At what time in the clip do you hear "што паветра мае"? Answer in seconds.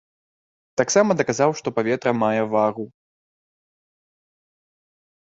1.61-2.41